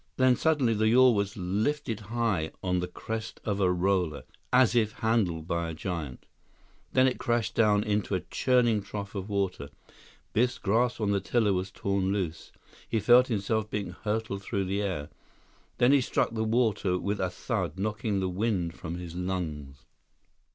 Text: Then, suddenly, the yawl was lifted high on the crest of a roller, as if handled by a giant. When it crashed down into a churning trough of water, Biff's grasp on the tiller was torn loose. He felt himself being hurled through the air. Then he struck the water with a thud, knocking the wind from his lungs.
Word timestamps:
Then, 0.17 0.35
suddenly, 0.35 0.73
the 0.73 0.87
yawl 0.87 1.13
was 1.13 1.37
lifted 1.37 1.99
high 1.99 2.49
on 2.63 2.79
the 2.79 2.87
crest 2.87 3.39
of 3.45 3.59
a 3.59 3.71
roller, 3.71 4.23
as 4.51 4.75
if 4.75 4.93
handled 4.93 5.47
by 5.47 5.69
a 5.69 5.75
giant. 5.75 6.25
When 6.91 7.07
it 7.07 7.19
crashed 7.19 7.53
down 7.53 7.83
into 7.83 8.15
a 8.15 8.21
churning 8.21 8.81
trough 8.81 9.13
of 9.13 9.29
water, 9.29 9.69
Biff's 10.33 10.57
grasp 10.57 10.99
on 10.99 11.11
the 11.11 11.19
tiller 11.21 11.53
was 11.53 11.69
torn 11.69 12.11
loose. 12.11 12.51
He 12.89 12.99
felt 12.99 13.27
himself 13.27 13.69
being 13.69 13.91
hurled 13.91 14.41
through 14.41 14.65
the 14.65 14.81
air. 14.81 15.09
Then 15.77 15.91
he 15.91 16.01
struck 16.01 16.31
the 16.31 16.45
water 16.45 16.97
with 16.97 17.19
a 17.19 17.29
thud, 17.29 17.77
knocking 17.77 18.19
the 18.19 18.27
wind 18.27 18.73
from 18.73 18.95
his 18.95 19.13
lungs. 19.15 19.85